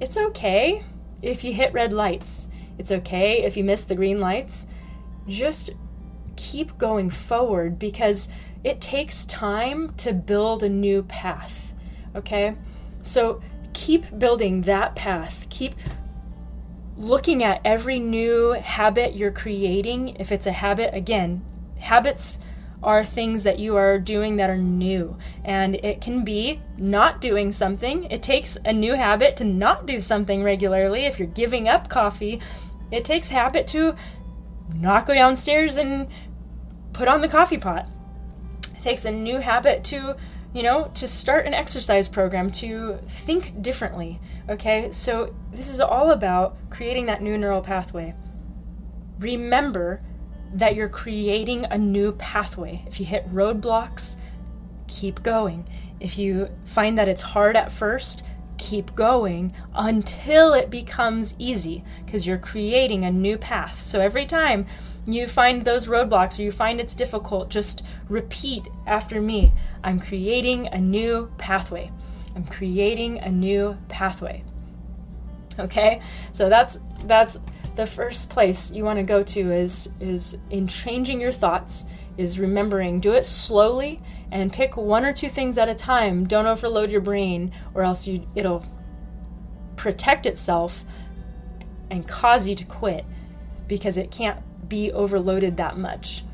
it's 0.00 0.16
okay 0.16 0.82
if 1.22 1.44
you 1.44 1.52
hit 1.52 1.72
red 1.72 1.92
lights. 1.92 2.48
It's 2.78 2.90
okay 2.90 3.42
if 3.42 3.56
you 3.56 3.62
miss 3.62 3.84
the 3.84 3.94
green 3.94 4.18
lights. 4.18 4.66
Just 5.28 5.70
keep 6.36 6.78
going 6.78 7.10
forward 7.10 7.78
because 7.78 8.28
it 8.64 8.80
takes 8.80 9.26
time 9.26 9.92
to 9.98 10.14
build 10.14 10.62
a 10.62 10.68
new 10.68 11.02
path. 11.02 11.74
Okay? 12.16 12.56
So 13.02 13.42
keep 13.74 14.18
building 14.18 14.62
that 14.62 14.96
path. 14.96 15.46
Keep 15.50 15.74
looking 16.96 17.44
at 17.44 17.60
every 17.66 17.98
new 17.98 18.52
habit 18.52 19.14
you're 19.14 19.30
creating. 19.30 20.16
If 20.16 20.32
it's 20.32 20.46
a 20.46 20.52
habit, 20.52 20.94
again, 20.94 21.44
habits 21.78 22.38
are 22.82 23.04
things 23.04 23.44
that 23.44 23.58
you 23.58 23.76
are 23.76 23.98
doing 23.98 24.36
that 24.36 24.50
are 24.50 24.56
new. 24.56 25.16
And 25.44 25.74
it 25.76 26.00
can 26.00 26.24
be 26.24 26.62
not 26.78 27.20
doing 27.20 27.52
something. 27.52 28.04
It 28.04 28.22
takes 28.22 28.56
a 28.64 28.72
new 28.72 28.94
habit 28.94 29.36
to 29.36 29.44
not 29.44 29.86
do 29.86 30.00
something 30.00 30.42
regularly. 30.42 31.04
If 31.04 31.18
you're 31.18 31.28
giving 31.28 31.68
up 31.68 31.88
coffee, 31.88 32.40
it 32.90 33.04
takes 33.04 33.28
habit 33.28 33.66
to 33.68 33.94
not 34.74 35.06
go 35.06 35.14
downstairs 35.14 35.76
and 35.76 36.08
put 36.92 37.08
on 37.08 37.20
the 37.20 37.28
coffee 37.28 37.58
pot. 37.58 37.88
It 38.74 38.82
takes 38.82 39.04
a 39.04 39.10
new 39.10 39.38
habit 39.40 39.84
to, 39.84 40.16
you 40.54 40.62
know, 40.62 40.90
to 40.94 41.06
start 41.06 41.46
an 41.46 41.54
exercise 41.54 42.08
program, 42.08 42.50
to 42.52 42.98
think 43.06 43.60
differently. 43.62 44.20
Okay, 44.48 44.90
so 44.90 45.34
this 45.52 45.68
is 45.70 45.80
all 45.80 46.10
about 46.10 46.56
creating 46.70 47.06
that 47.06 47.20
new 47.20 47.36
neural 47.36 47.60
pathway. 47.60 48.14
Remember 49.18 50.02
that 50.52 50.74
you're 50.74 50.88
creating 50.88 51.66
a 51.66 51.78
new 51.78 52.12
pathway. 52.12 52.82
If 52.86 53.00
you 53.00 53.06
hit 53.06 53.28
roadblocks, 53.32 54.16
keep 54.88 55.22
going. 55.22 55.68
If 56.00 56.18
you 56.18 56.48
find 56.64 56.98
that 56.98 57.08
it's 57.08 57.22
hard 57.22 57.56
at 57.56 57.70
first, 57.70 58.24
keep 58.58 58.94
going 58.94 59.52
until 59.74 60.52
it 60.52 60.70
becomes 60.70 61.34
easy 61.38 61.82
because 62.04 62.26
you're 62.26 62.38
creating 62.38 63.04
a 63.04 63.10
new 63.10 63.38
path. 63.38 63.80
So 63.80 64.00
every 64.00 64.26
time 64.26 64.66
you 65.06 65.26
find 65.26 65.64
those 65.64 65.86
roadblocks 65.86 66.38
or 66.38 66.42
you 66.42 66.52
find 66.52 66.80
it's 66.80 66.94
difficult, 66.94 67.48
just 67.48 67.84
repeat 68.08 68.68
after 68.86 69.20
me 69.20 69.52
I'm 69.82 69.98
creating 69.98 70.66
a 70.68 70.78
new 70.78 71.32
pathway. 71.38 71.90
I'm 72.36 72.44
creating 72.44 73.18
a 73.18 73.30
new 73.30 73.78
pathway. 73.88 74.44
Okay? 75.58 76.02
So 76.32 76.48
that's 76.48 76.78
that's 77.04 77.38
the 77.76 77.86
first 77.86 78.30
place 78.30 78.70
you 78.70 78.84
want 78.84 78.98
to 78.98 79.02
go 79.02 79.22
to 79.22 79.52
is 79.52 79.88
is 80.00 80.36
in 80.50 80.66
changing 80.66 81.20
your 81.20 81.32
thoughts 81.32 81.84
is 82.16 82.38
remembering. 82.38 83.00
Do 83.00 83.12
it 83.12 83.24
slowly 83.24 84.02
and 84.30 84.52
pick 84.52 84.76
one 84.76 85.04
or 85.04 85.12
two 85.12 85.28
things 85.28 85.56
at 85.56 85.68
a 85.68 85.74
time. 85.74 86.26
Don't 86.26 86.46
overload 86.46 86.90
your 86.90 87.00
brain 87.00 87.52
or 87.74 87.82
else 87.82 88.06
you 88.06 88.26
it'll 88.34 88.64
protect 89.76 90.26
itself 90.26 90.84
and 91.90 92.06
cause 92.06 92.46
you 92.46 92.54
to 92.54 92.64
quit 92.64 93.04
because 93.66 93.96
it 93.96 94.10
can't 94.10 94.68
be 94.68 94.92
overloaded 94.92 95.56
that 95.56 95.78
much. 95.78 96.24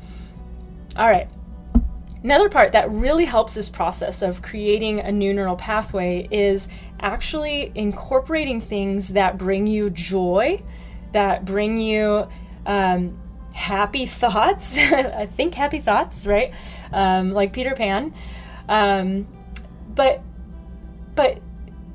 All 0.95 1.07
right 1.07 1.29
Another 2.23 2.49
part 2.49 2.71
that 2.71 2.89
really 2.91 3.25
helps 3.25 3.53
this 3.53 3.69
process 3.69 4.21
of 4.21 4.41
creating 4.41 4.99
a 4.99 5.11
new 5.11 5.33
neural 5.33 5.55
pathway 5.55 6.27
is 6.31 6.67
actually 6.99 7.71
incorporating 7.75 8.59
things 8.59 9.09
that 9.09 9.37
bring 9.37 9.67
you 9.67 9.89
joy, 9.89 10.61
that 11.11 11.45
bring 11.45 11.77
you 11.77 12.27
um, 12.65 13.17
happy 13.53 14.05
thoughts. 14.05 14.77
I 14.93 15.25
think 15.25 15.55
happy 15.55 15.79
thoughts, 15.79 16.27
right? 16.27 16.53
Um, 16.91 17.31
like 17.31 17.53
Peter 17.53 17.73
Pan. 17.73 18.13
Um, 18.69 19.27
but 19.93 20.21
but 21.15 21.39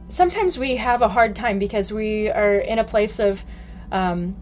sometimes 0.09 0.59
we 0.59 0.77
have 0.77 1.01
a 1.01 1.09
hard 1.09 1.37
time 1.37 1.59
because 1.59 1.93
we 1.93 2.29
are 2.29 2.57
in 2.57 2.79
a 2.79 2.85
place 2.85 3.19
of 3.19 3.45
um, 3.93 4.37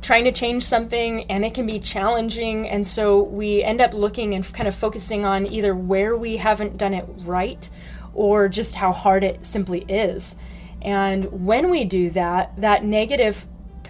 trying 0.00 0.24
to 0.24 0.32
change 0.32 0.62
something 0.62 1.24
and 1.30 1.44
it 1.44 1.54
can 1.54 1.66
be 1.66 1.78
challenging 1.78 2.68
and 2.68 2.86
so 2.86 3.22
we 3.22 3.62
end 3.62 3.80
up 3.80 3.92
looking 3.92 4.34
and 4.34 4.50
kind 4.54 4.68
of 4.68 4.74
focusing 4.74 5.24
on 5.24 5.46
either 5.46 5.74
where 5.74 6.16
we 6.16 6.36
haven't 6.36 6.78
done 6.78 6.94
it 6.94 7.04
right 7.18 7.68
or 8.14 8.48
just 8.48 8.76
how 8.76 8.92
hard 8.92 9.22
it 9.22 9.44
simply 9.44 9.84
is 9.88 10.36
and 10.82 11.46
when 11.46 11.70
we 11.70 11.84
do 11.84 12.10
that 12.10 12.56
that 12.56 12.84
negative 12.84 13.46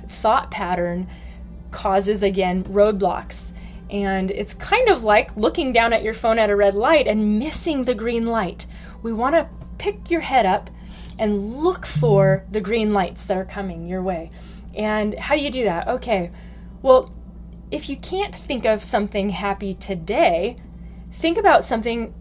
thought 0.09 0.50
pattern 0.50 1.09
causes 1.71 2.23
again 2.23 2.64
roadblocks. 2.64 3.52
And 3.90 4.30
it's 4.30 4.52
kind 4.54 4.88
of 4.88 5.02
like 5.02 5.37
looking 5.37 5.73
down 5.73 5.92
at 5.92 6.02
your 6.02 6.14
phone 6.14 6.38
at 6.38 6.50
a 6.50 6.57
red 6.57 6.75
light 6.75 7.07
and 7.07 7.38
missing 7.38 7.85
the 7.85 7.95
green 7.95 8.26
light. 8.26 8.66
We 9.02 9.12
want 9.12 9.35
to 9.35 9.49
pick 9.78 10.11
your 10.11 10.21
head 10.21 10.45
up 10.45 10.71
and 11.18 11.57
look 11.57 11.87
for 11.87 12.45
the 12.50 12.61
green 12.61 12.92
lights 12.92 13.26
that 13.26 13.37
are 13.37 13.45
coming 13.45 13.87
your 13.87 14.02
way. 14.02 14.30
And 14.75 15.18
how 15.18 15.35
do 15.35 15.40
you 15.40 15.50
do 15.50 15.64
that? 15.64 15.88
Okay, 15.88 16.30
well, 16.83 17.12
if 17.71 17.88
you 17.88 17.97
can't 17.97 18.35
think 18.35 18.64
of 18.64 18.83
something 18.83 19.30
happy 19.30 19.75
today, 19.75 20.57
think 21.11 21.38
about 21.38 21.64
something 21.64 22.14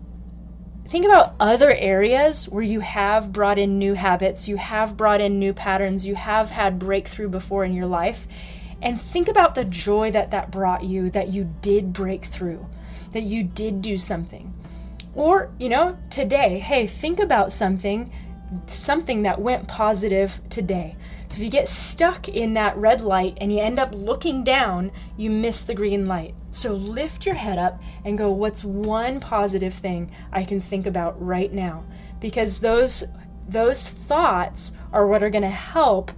think 0.88 1.06
about 1.06 1.36
other 1.40 1.72
areas 1.72 2.46
where 2.46 2.64
you 2.64 2.80
have 2.80 3.34
brought 3.34 3.60
in 3.60 3.78
new 3.78 3.94
habits, 3.94 4.48
you 4.48 4.58
have 4.58 4.96
brought 4.96 5.22
in 5.22 5.38
new 5.38 5.54
patterns, 5.54 6.08
you 6.08 6.16
have 6.16 6.50
had 6.50 6.80
breakthrough 6.80 7.30
before 7.30 7.66
in 7.66 7.74
your 7.74 7.88
life, 7.88 8.28
and 8.82 9.00
think 9.00 9.28
about 9.28 9.56
the 9.56 9.66
joy 9.66 10.12
that 10.12 10.32
that 10.32 10.52
brought 10.52 10.84
you 10.84 11.10
that 11.10 11.30
you 11.30 11.54
did 11.62 11.94
break 11.94 12.24
through, 12.26 12.66
that 13.12 13.24
you 13.24 13.44
did 13.44 13.82
do 13.82 13.98
something. 13.98 14.54
Or, 15.14 15.52
you 15.60 15.68
know, 15.68 15.98
today, 16.10 16.60
hey, 16.60 16.88
think 16.88 17.20
about 17.20 17.52
something 17.52 18.12
something 18.68 19.24
that 19.24 19.42
went 19.42 19.68
positive 19.68 20.40
today. 20.50 20.96
If 21.38 21.44
you 21.44 21.52
get 21.52 21.70
stuck 21.70 22.28
in 22.28 22.56
that 22.56 22.76
red 22.78 23.00
light 23.00 23.38
and 23.40 23.54
you 23.54 23.60
end 23.60 23.78
up 23.78 23.94
looking 23.94 24.44
down, 24.44 24.92
you 25.18 25.30
miss 25.30 25.62
the 25.62 25.76
green 25.76 26.08
light. 26.08 26.34
So 26.50 26.74
lift 26.74 27.28
your 27.28 27.36
head 27.36 27.60
up 27.60 27.80
and 28.04 28.18
go, 28.18 28.32
what's 28.32 28.64
one 28.64 29.20
positive 29.20 29.76
thing 29.76 30.10
I 30.32 30.44
can 30.44 30.60
think 30.60 30.88
about 30.88 31.24
right 31.24 31.54
now? 31.54 31.86
Because 32.20 32.62
those 32.62 33.04
those 33.48 33.88
thoughts 33.88 34.72
are 34.92 35.06
what 35.06 35.22
are 35.22 35.30
going 35.30 35.44
to 35.44 35.50
help 35.50 36.12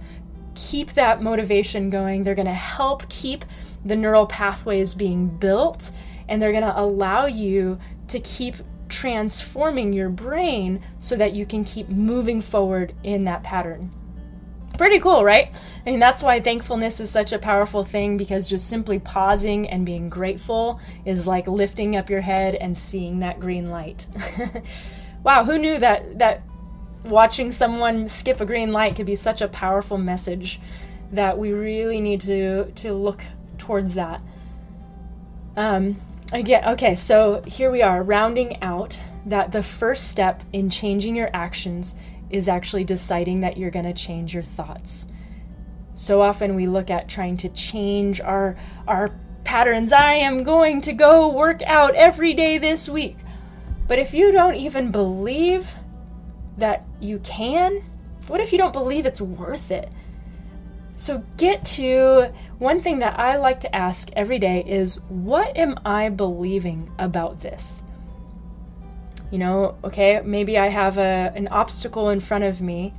keep 0.54 0.94
that 0.94 1.22
motivation 1.22 1.90
going. 1.90 2.24
They're 2.24 2.34
going 2.34 2.46
to 2.46 2.54
help 2.54 3.06
keep 3.10 3.44
the 3.84 3.96
neural 3.96 4.24
pathways 4.24 4.94
being 4.94 5.28
built 5.28 5.90
and 6.30 6.40
they're 6.40 6.50
going 6.50 6.64
to 6.64 6.80
allow 6.80 7.26
you 7.26 7.78
to 8.08 8.20
keep 8.20 8.54
transforming 8.88 9.92
your 9.92 10.08
brain 10.08 10.82
so 10.98 11.14
that 11.16 11.34
you 11.34 11.44
can 11.44 11.62
keep 11.62 11.90
moving 11.90 12.40
forward 12.40 12.94
in 13.02 13.24
that 13.24 13.42
pattern. 13.42 13.92
Pretty 14.80 14.98
cool, 14.98 15.22
right? 15.22 15.52
Mean, 15.84 15.98
that's 15.98 16.22
why 16.22 16.40
thankfulness 16.40 17.00
is 17.00 17.10
such 17.10 17.34
a 17.34 17.38
powerful 17.38 17.84
thing 17.84 18.16
because 18.16 18.48
just 18.48 18.66
simply 18.66 18.98
pausing 18.98 19.68
and 19.68 19.84
being 19.84 20.08
grateful 20.08 20.80
is 21.04 21.26
like 21.26 21.46
lifting 21.46 21.96
up 21.96 22.08
your 22.08 22.22
head 22.22 22.54
and 22.54 22.74
seeing 22.74 23.18
that 23.18 23.40
green 23.40 23.68
light. 23.68 24.06
wow, 25.22 25.44
who 25.44 25.58
knew 25.58 25.78
that 25.80 26.18
that 26.20 26.44
watching 27.04 27.50
someone 27.50 28.08
skip 28.08 28.40
a 28.40 28.46
green 28.46 28.72
light 28.72 28.96
could 28.96 29.04
be 29.04 29.16
such 29.16 29.42
a 29.42 29.48
powerful 29.48 29.98
message 29.98 30.58
that 31.12 31.36
we 31.36 31.52
really 31.52 32.00
need 32.00 32.22
to 32.22 32.72
to 32.76 32.94
look 32.94 33.22
towards 33.58 33.92
that. 33.96 34.22
Um, 35.58 35.96
again, 36.32 36.64
okay, 36.70 36.94
so 36.94 37.42
here 37.46 37.70
we 37.70 37.82
are 37.82 38.02
rounding 38.02 38.62
out 38.62 38.98
that 39.26 39.52
the 39.52 39.62
first 39.62 40.08
step 40.08 40.42
in 40.54 40.70
changing 40.70 41.16
your 41.16 41.28
actions 41.34 41.94
is 42.30 42.48
actually 42.48 42.84
deciding 42.84 43.40
that 43.40 43.56
you're 43.56 43.70
going 43.70 43.84
to 43.84 43.92
change 43.92 44.34
your 44.34 44.42
thoughts. 44.42 45.06
So 45.94 46.22
often 46.22 46.54
we 46.54 46.66
look 46.66 46.90
at 46.90 47.08
trying 47.08 47.36
to 47.38 47.48
change 47.48 48.20
our 48.20 48.56
our 48.86 49.10
patterns. 49.44 49.92
I 49.92 50.14
am 50.14 50.44
going 50.44 50.80
to 50.82 50.92
go 50.92 51.28
work 51.28 51.62
out 51.62 51.94
every 51.94 52.34
day 52.34 52.58
this 52.58 52.88
week. 52.88 53.18
But 53.88 53.98
if 53.98 54.14
you 54.14 54.30
don't 54.30 54.54
even 54.54 54.92
believe 54.92 55.74
that 56.56 56.86
you 57.00 57.18
can, 57.18 57.84
what 58.28 58.40
if 58.40 58.52
you 58.52 58.58
don't 58.58 58.72
believe 58.72 59.06
it's 59.06 59.20
worth 59.20 59.70
it? 59.70 59.90
So, 60.94 61.24
get 61.38 61.64
to 61.76 62.32
one 62.58 62.80
thing 62.80 62.98
that 62.98 63.18
I 63.18 63.36
like 63.38 63.60
to 63.60 63.74
ask 63.74 64.10
every 64.14 64.38
day 64.38 64.62
is 64.66 65.00
what 65.08 65.56
am 65.56 65.78
I 65.84 66.10
believing 66.10 66.90
about 66.98 67.40
this? 67.40 67.82
You 69.30 69.38
know, 69.38 69.76
okay, 69.84 70.20
maybe 70.24 70.58
I 70.58 70.68
have 70.68 70.98
a, 70.98 71.32
an 71.34 71.48
obstacle 71.48 72.08
in 72.10 72.20
front 72.20 72.44
of 72.44 72.60
me 72.60 72.92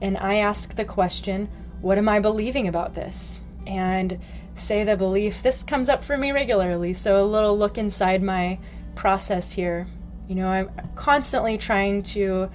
and 0.00 0.16
I 0.16 0.36
ask 0.36 0.74
the 0.74 0.84
question, 0.84 1.48
what 1.80 1.98
am 1.98 2.08
I 2.08 2.20
believing 2.20 2.66
about 2.66 2.94
this? 2.94 3.40
And 3.66 4.18
say 4.54 4.84
the 4.84 4.96
belief, 4.96 5.42
this 5.42 5.62
comes 5.62 5.88
up 5.88 6.02
for 6.02 6.16
me 6.16 6.32
regularly. 6.32 6.94
So, 6.94 7.22
a 7.22 7.24
little 7.24 7.56
look 7.56 7.78
inside 7.78 8.22
my 8.22 8.58
process 8.94 9.52
here. 9.52 9.86
You 10.28 10.34
know, 10.34 10.48
I'm 10.48 10.70
constantly 10.94 11.58
trying 11.58 12.02
to 12.04 12.50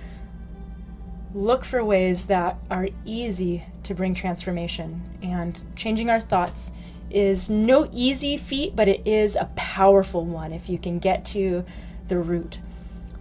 look 1.34 1.63
for 1.63 1.84
ways 1.84 2.25
that 2.28 2.58
are 2.70 2.90
easy 3.06 3.66
to 3.84 3.94
bring 3.94 4.13
transformation. 4.13 5.01
And 5.22 5.62
changing 5.75 6.10
our 6.10 6.20
thoughts 6.20 6.72
is 7.10 7.50
no 7.50 7.90
easy 7.94 8.38
feat, 8.38 8.75
but 8.75 8.88
it 8.88 9.06
is 9.06 9.36
a 9.36 9.46
powerful 9.56 10.25
one 10.25 10.54
if 10.54 10.70
you 10.70 10.78
can 10.78 11.00
get 11.00 11.25
to 11.25 11.66
the 12.08 12.18
root. 12.18 12.60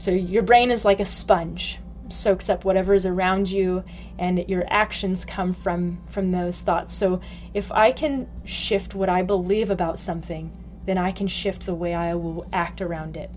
So 0.01 0.13
your 0.13 0.43
brain 0.43 0.71
is 0.71 0.83
like 0.83 0.99
a 0.99 1.05
sponge, 1.05 1.79
soaks 2.09 2.49
up 2.49 2.65
whatever 2.65 2.95
is 2.95 3.05
around 3.05 3.51
you 3.51 3.85
and 4.19 4.43
your 4.49 4.65
actions 4.71 5.27
come 5.27 5.53
from 5.53 6.01
from 6.07 6.31
those 6.31 6.63
thoughts. 6.63 6.95
So 6.95 7.21
if 7.53 7.71
I 7.71 7.93
can 7.93 8.27
shift 8.43 8.95
what 8.95 9.11
I 9.11 9.21
believe 9.21 9.71
about 9.71 9.99
something, 9.99 10.57
then 10.87 10.97
I 10.97 11.13
can 11.13 11.27
shift 11.27 11.67
the 11.67 11.75
way 11.75 11.95
I 11.95 12.15
will 12.15 12.47
act 12.51 12.81
around 12.81 13.15
it. 13.15 13.31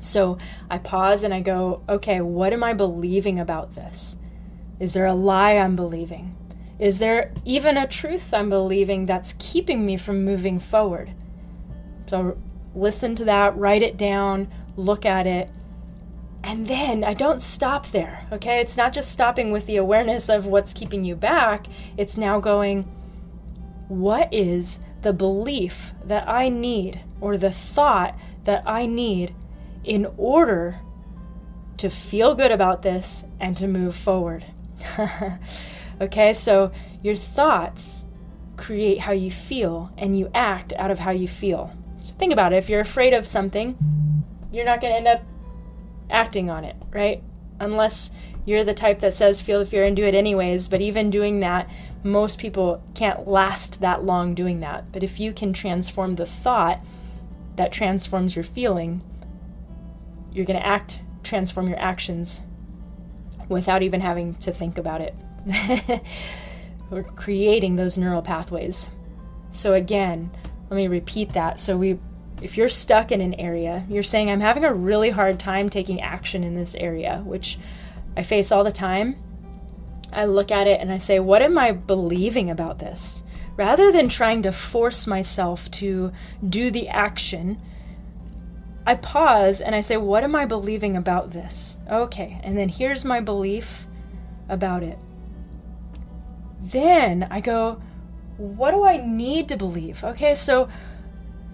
So 0.00 0.36
I 0.68 0.78
pause 0.78 1.22
and 1.22 1.32
I 1.32 1.38
go, 1.38 1.84
okay, 1.88 2.20
what 2.20 2.52
am 2.52 2.64
I 2.64 2.72
believing 2.72 3.38
about 3.38 3.76
this? 3.76 4.16
Is 4.80 4.94
there 4.94 5.06
a 5.06 5.14
lie 5.14 5.52
I'm 5.52 5.76
believing? 5.76 6.36
Is 6.80 6.98
there 6.98 7.32
even 7.44 7.76
a 7.76 7.86
truth 7.86 8.34
I'm 8.34 8.50
believing 8.50 9.06
that's 9.06 9.36
keeping 9.38 9.86
me 9.86 9.96
from 9.96 10.24
moving 10.24 10.58
forward? 10.58 11.12
So 12.08 12.36
listen 12.74 13.14
to 13.14 13.24
that, 13.26 13.56
write 13.56 13.82
it 13.82 13.96
down, 13.96 14.48
look 14.76 15.04
at 15.04 15.26
it. 15.26 15.50
And 16.44 16.66
then 16.66 17.04
I 17.04 17.14
don't 17.14 17.40
stop 17.40 17.88
there, 17.88 18.26
okay? 18.32 18.60
It's 18.60 18.76
not 18.76 18.92
just 18.92 19.12
stopping 19.12 19.52
with 19.52 19.66
the 19.66 19.76
awareness 19.76 20.28
of 20.28 20.46
what's 20.46 20.72
keeping 20.72 21.04
you 21.04 21.14
back. 21.14 21.66
It's 21.96 22.16
now 22.16 22.40
going, 22.40 22.82
what 23.88 24.32
is 24.32 24.80
the 25.02 25.12
belief 25.12 25.92
that 26.04 26.28
I 26.28 26.48
need 26.48 27.02
or 27.20 27.36
the 27.36 27.50
thought 27.50 28.18
that 28.44 28.62
I 28.66 28.86
need 28.86 29.34
in 29.84 30.06
order 30.16 30.80
to 31.76 31.90
feel 31.90 32.34
good 32.34 32.52
about 32.52 32.82
this 32.82 33.24
and 33.40 33.56
to 33.56 33.66
move 33.66 33.94
forward. 33.94 34.44
okay, 36.00 36.32
so 36.32 36.70
your 37.02 37.16
thoughts 37.16 38.06
create 38.56 39.00
how 39.00 39.12
you 39.12 39.30
feel 39.30 39.92
and 39.98 40.16
you 40.16 40.30
act 40.34 40.72
out 40.74 40.90
of 40.90 41.00
how 41.00 41.10
you 41.10 41.26
feel. 41.26 41.76
So 42.00 42.14
think 42.14 42.32
about 42.32 42.52
it. 42.52 42.56
If 42.56 42.68
you're 42.68 42.80
afraid 42.80 43.14
of 43.14 43.26
something, 43.26 43.76
you're 44.52 44.64
not 44.64 44.80
going 44.80 44.92
to 44.92 44.98
end 44.98 45.08
up 45.08 45.22
acting 46.10 46.50
on 46.50 46.64
it, 46.64 46.76
right? 46.90 47.22
Unless 47.58 48.10
you're 48.44 48.64
the 48.64 48.74
type 48.74 48.98
that 49.00 49.14
says 49.14 49.40
feel 49.40 49.60
the 49.60 49.66
fear 49.66 49.84
and 49.84 49.96
do 49.96 50.04
it 50.04 50.14
anyways. 50.14 50.68
But 50.68 50.80
even 50.80 51.10
doing 51.10 51.40
that, 51.40 51.70
most 52.02 52.38
people 52.38 52.82
can't 52.94 53.26
last 53.26 53.80
that 53.80 54.04
long 54.04 54.34
doing 54.34 54.60
that. 54.60 54.92
But 54.92 55.02
if 55.02 55.20
you 55.20 55.32
can 55.32 55.52
transform 55.52 56.16
the 56.16 56.26
thought 56.26 56.80
that 57.56 57.72
transforms 57.72 58.34
your 58.34 58.44
feeling, 58.44 59.02
you're 60.32 60.44
going 60.44 60.58
to 60.58 60.66
act, 60.66 61.00
transform 61.22 61.68
your 61.68 61.78
actions 61.78 62.42
without 63.48 63.82
even 63.82 64.00
having 64.00 64.34
to 64.36 64.52
think 64.52 64.78
about 64.78 65.00
it. 65.00 65.14
We're 66.90 67.02
creating 67.02 67.76
those 67.76 67.96
neural 67.96 68.22
pathways. 68.22 68.88
So 69.50 69.74
again, 69.74 70.30
let 70.68 70.76
me 70.76 70.88
repeat 70.88 71.34
that. 71.34 71.58
So 71.58 71.76
we 71.76 71.98
if 72.42 72.56
you're 72.56 72.68
stuck 72.68 73.12
in 73.12 73.20
an 73.20 73.34
area, 73.34 73.84
you're 73.88 74.02
saying 74.02 74.30
I'm 74.30 74.40
having 74.40 74.64
a 74.64 74.74
really 74.74 75.10
hard 75.10 75.38
time 75.38 75.68
taking 75.68 76.00
action 76.00 76.42
in 76.42 76.54
this 76.54 76.74
area, 76.74 77.22
which 77.24 77.58
I 78.16 78.22
face 78.22 78.50
all 78.52 78.64
the 78.64 78.72
time. 78.72 79.16
I 80.12 80.24
look 80.24 80.50
at 80.50 80.66
it 80.66 80.80
and 80.80 80.92
I 80.92 80.98
say, 80.98 81.20
what 81.20 81.40
am 81.40 81.56
I 81.56 81.72
believing 81.72 82.50
about 82.50 82.78
this? 82.78 83.22
Rather 83.56 83.92
than 83.92 84.08
trying 84.08 84.42
to 84.42 84.52
force 84.52 85.06
myself 85.06 85.70
to 85.72 86.12
do 86.46 86.70
the 86.70 86.88
action, 86.88 87.60
I 88.86 88.96
pause 88.96 89.60
and 89.60 89.74
I 89.74 89.80
say, 89.80 89.96
What 89.96 90.24
am 90.24 90.34
I 90.34 90.44
believing 90.44 90.96
about 90.96 91.30
this? 91.30 91.76
Okay, 91.88 92.40
and 92.42 92.58
then 92.58 92.68
here's 92.68 93.04
my 93.04 93.20
belief 93.20 93.86
about 94.48 94.82
it. 94.82 94.98
Then 96.60 97.28
I 97.30 97.40
go, 97.40 97.80
What 98.38 98.72
do 98.72 98.84
I 98.84 98.96
need 98.96 99.48
to 99.48 99.56
believe? 99.56 100.02
Okay, 100.02 100.34
so 100.34 100.68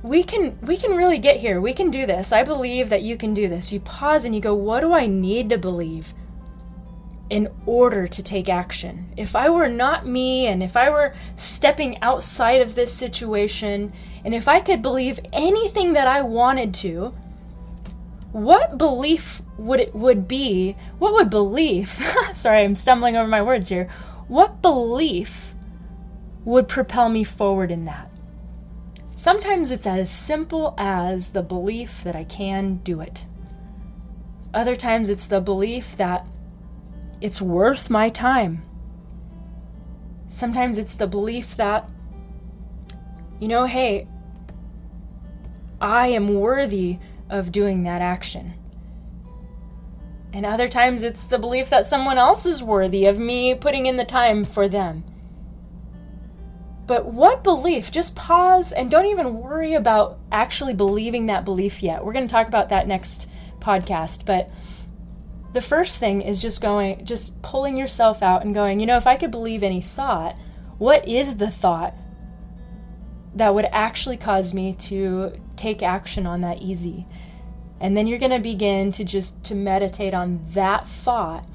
we 0.03 0.23
can 0.23 0.59
we 0.63 0.77
can 0.77 0.97
really 0.97 1.19
get 1.19 1.39
here. 1.39 1.61
We 1.61 1.73
can 1.73 1.91
do 1.91 2.07
this. 2.07 2.33
I 2.33 2.45
believe 2.45 2.89
that 2.89 3.03
you 3.03 3.17
can 3.17 3.35
do 3.35 3.49
this. 3.49 3.73
You 3.73 3.81
pause 3.81 4.25
and 4.25 4.35
you 4.35 4.41
go, 4.41 4.55
What 4.55 4.81
do 4.81 4.93
I 4.93 5.07
need 5.07 5.51
to 5.51 5.59
believe? 5.59 6.15
in 7.31 7.49
order 7.67 8.09
to 8.09 8.23
take 8.23 8.49
action. 8.49 9.13
If 9.17 9.37
I 9.37 9.51
were 9.51 9.69
not 9.69 10.07
me 10.07 10.47
and 10.47 10.63
if 10.63 10.77
I 10.77 10.89
were 10.91 11.15
stepping 11.37 12.01
outside 12.01 12.63
of 12.63 12.75
this 12.75 12.93
situation 12.93 13.93
and 14.25 14.35
if 14.35 14.49
I 14.49 14.61
could 14.61 14.81
believe 14.81 15.21
anything 15.33 15.93
that 15.93 16.09
I 16.09 16.23
wanted 16.23 16.73
to, 16.75 17.15
what 18.33 18.79
belief 18.79 19.43
would 19.59 19.81
it 19.81 19.95
would 19.95 20.29
be? 20.29 20.77
What 20.99 21.13
would 21.15 21.31
belief? 21.31 22.03
sorry, 22.33 22.63
I'm 22.63 22.75
stumbling 22.75 23.17
over 23.17 23.29
my 23.29 23.43
words 23.43 23.69
here. 23.69 23.89
What 24.29 24.63
belief 24.63 25.55
would 26.45 26.69
propel 26.69 27.09
me 27.09 27.25
forward 27.25 27.71
in 27.71 27.85
that? 27.87 28.11
Sometimes 29.19 29.73
it's 29.73 29.85
as 29.85 30.13
simple 30.13 30.75
as 30.79 31.31
the 31.31 31.43
belief 31.43 32.05
that 32.05 32.15
I 32.15 32.23
can 32.23 32.77
do 32.85 33.01
it. 33.01 33.27
Other 34.55 34.77
times 34.77 35.11
it's 35.11 35.27
the 35.27 35.41
belief 35.41 35.97
that 35.97 36.25
it's 37.21 37.43
worth 37.43 37.91
my 37.91 38.11
time. 38.11 38.63
Sometimes 40.29 40.79
it's 40.79 40.95
the 40.95 41.09
belief 41.09 41.57
that, 41.57 41.91
you 43.41 43.49
know, 43.49 43.65
hey, 43.65 44.07
I 45.81 46.07
am 46.07 46.35
worthy 46.35 47.01
of 47.29 47.51
doing 47.51 47.83
that 47.83 48.01
action. 48.01 48.55
And 50.33 50.47
other 50.47 50.69
times 50.69 51.03
it's 51.03 51.27
the 51.27 51.41
belief 51.41 51.69
that 51.71 51.87
someone 51.87 52.19
else 52.19 52.47
is 52.47 52.63
worthy 52.63 53.05
of 53.05 53.19
me 53.19 53.57
putting 53.57 53.87
in 53.87 53.97
the 53.97 54.05
time 54.05 54.45
for 54.45 54.69
them. 54.69 55.03
But 56.89 57.05
what 57.05 57.45
belief? 57.45 57.91
Just 57.91 58.17
pause 58.17 58.73
and 58.73 58.91
don't 58.91 59.05
even 59.05 59.35
worry 59.41 59.75
about 59.75 60.19
actually 60.33 60.73
believing 60.73 61.27
that 61.27 61.45
belief 61.45 61.83
yet. 61.83 62.03
We're 62.03 62.15
going 62.15 62.27
to 62.27 62.33
talk 62.33 62.49
about 62.49 62.71
that 62.71 62.89
next 62.89 63.29
podcast. 63.61 64.25
But 64.25 64.51
the 65.53 65.61
first 65.61 66.01
thing 66.01 66.23
is 66.23 66.41
just 66.41 66.63
going, 66.63 67.05
just 67.05 67.41
pulling 67.43 67.77
yourself 67.77 68.23
out 68.23 68.43
and 68.43 68.55
going, 68.55 68.81
you 68.81 68.87
know, 68.87 68.97
if 68.97 69.07
I 69.07 69.17
could 69.17 69.31
believe 69.31 69.63
any 69.63 69.83
thought, 69.83 70.35
what 70.79 71.07
is 71.07 71.37
the 71.37 71.51
thought 71.51 71.95
that 73.35 73.55
would 73.55 73.67
actually 73.71 74.17
cause 74.17 74.55
me 74.55 74.73
to 74.73 75.39
take 75.57 75.83
action 75.83 76.27
on 76.27 76.41
that 76.41 76.63
easy? 76.63 77.07
And 77.81 77.99
then 77.99 78.07
you're 78.07 78.19
going 78.19 78.33
to 78.33 78.39
begin 78.39 78.93
to 78.93 79.05
just 79.05 79.45
to 79.45 79.55
meditate 79.55 80.15
on 80.15 80.41
that 80.53 80.87
thought 80.87 81.47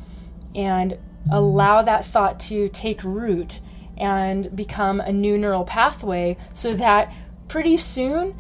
and 0.54 1.00
allow 1.32 1.82
that 1.82 2.06
thought 2.06 2.40
to 2.42 2.70
take 2.70 3.04
root 3.04 3.62
and 4.04 4.56
become 4.56 5.00
a 5.00 5.12
new 5.12 5.38
neural 5.38 5.64
pathway 5.64 6.38
so 6.52 6.74
that 6.74 7.14
pretty 7.48 7.78
soon 7.78 8.40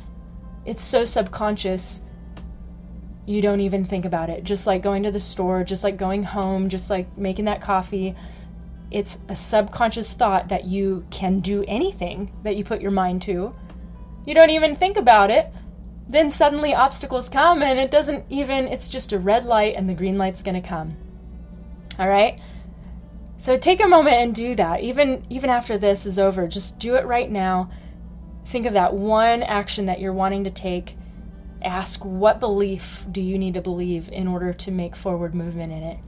it's 0.65 0.83
so 0.83 1.05
subconscious 1.05 2.01
you 3.25 3.41
don't 3.41 3.61
even 3.61 3.85
think 3.85 4.03
about 4.03 4.29
it. 4.29 4.43
Just 4.43 4.67
like 4.67 4.81
going 4.81 5.03
to 5.03 5.11
the 5.11 5.19
store, 5.19 5.63
just 5.63 5.83
like 5.83 5.97
going 5.97 6.23
home, 6.23 6.67
just 6.67 6.89
like 6.89 7.17
making 7.17 7.45
that 7.45 7.61
coffee. 7.61 8.15
It's 8.91 9.19
a 9.29 9.35
subconscious 9.35 10.13
thought 10.13 10.49
that 10.49 10.65
you 10.65 11.05
can 11.09 11.39
do 11.39 11.63
anything 11.67 12.33
that 12.43 12.57
you 12.57 12.65
put 12.65 12.81
your 12.81 12.91
mind 12.91 13.21
to. 13.23 13.53
You 14.25 14.33
don't 14.33 14.49
even 14.49 14.75
think 14.75 14.97
about 14.97 15.31
it. 15.31 15.53
Then 16.07 16.31
suddenly 16.31 16.73
obstacles 16.73 17.29
come 17.29 17.63
and 17.63 17.79
it 17.79 17.89
doesn't 17.89 18.25
even, 18.29 18.67
it's 18.67 18.89
just 18.89 19.13
a 19.13 19.19
red 19.19 19.45
light 19.45 19.75
and 19.75 19.87
the 19.87 19.93
green 19.93 20.17
light's 20.17 20.43
to 20.43 20.61
come. 20.61 20.97
All 21.97 22.09
right? 22.09 22.41
So 23.43 23.57
take 23.57 23.83
a 23.83 23.89
moment 23.89 24.15
and 24.15 24.33
do 24.33 24.55
that. 24.55 24.79
Even 24.79 25.25
even 25.29 25.49
after 25.49 25.77
this 25.77 26.05
is 26.05 26.17
over, 26.17 26.47
just 26.47 26.79
do 26.79 26.95
it 26.95 27.05
right 27.05 27.29
now. 27.29 27.69
Think 28.45 28.65
of 28.65 28.71
that 28.71 28.93
one 28.93 29.43
action 29.43 29.85
that 29.87 29.99
you're 29.99 30.13
wanting 30.13 30.45
to 30.45 30.49
take 30.49 30.95
ask 31.61 32.05
what 32.05 32.39
belief 32.39 33.05
do 33.11 33.19
you 33.19 33.37
need 33.37 33.55
to 33.55 33.61
believe 33.61 34.07
in 34.13 34.29
order 34.29 34.53
to 34.53 34.71
make 34.71 34.95
forward 34.95 35.35
movement 35.35 35.73
in 35.73 35.83
it. 35.83 35.99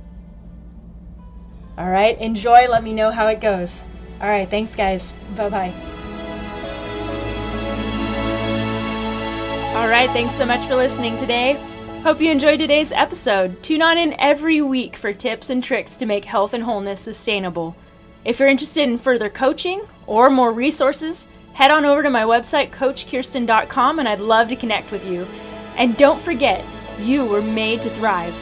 All 1.77 1.89
right, 1.89 2.17
enjoy. 2.21 2.69
Let 2.69 2.85
me 2.85 2.93
know 2.93 3.11
how 3.11 3.27
it 3.27 3.41
goes. 3.41 3.83
All 4.21 4.29
right, 4.29 4.49
thanks, 4.49 4.73
guys. 4.73 5.13
Bye 5.35 5.49
bye. 5.49 5.73
All 9.75 9.89
right, 9.89 10.09
thanks 10.11 10.35
so 10.35 10.45
much 10.45 10.65
for 10.69 10.77
listening 10.77 11.17
today. 11.17 11.59
Hope 12.05 12.21
you 12.21 12.29
enjoyed 12.29 12.59
today's 12.59 12.91
episode. 12.91 13.63
Tune 13.63 13.81
on 13.81 13.97
in 13.97 14.13
every 14.19 14.61
week 14.61 14.95
for 14.95 15.11
tips 15.11 15.49
and 15.49 15.63
tricks 15.63 15.97
to 15.97 16.05
make 16.05 16.23
health 16.23 16.53
and 16.53 16.63
wholeness 16.63 16.99
sustainable. 16.99 17.75
If 18.23 18.39
you're 18.39 18.47
interested 18.47 18.83
in 18.83 18.99
further 18.99 19.27
coaching 19.27 19.81
or 20.05 20.29
more 20.29 20.53
resources, 20.53 21.27
head 21.53 21.71
on 21.71 21.83
over 21.83 22.03
to 22.03 22.11
my 22.11 22.21
website, 22.21 22.69
coachkirsten.com, 22.69 23.97
and 23.97 24.07
I'd 24.07 24.19
love 24.19 24.49
to 24.49 24.55
connect 24.55 24.91
with 24.91 25.03
you. 25.09 25.25
And 25.77 25.97
don't 25.97 26.21
forget, 26.21 26.63
you 26.99 27.25
were 27.25 27.41
made 27.41 27.81
to 27.81 27.89
thrive. 27.89 28.35